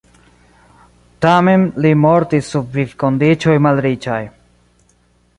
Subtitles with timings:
[1.25, 4.19] Tamen li mortis sub vivkondiĉoj malriĉaj.